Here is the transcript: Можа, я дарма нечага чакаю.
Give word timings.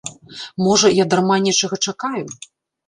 Можа, 0.65 0.87
я 1.03 1.07
дарма 1.13 1.37
нечага 1.45 1.75
чакаю. 1.91 2.27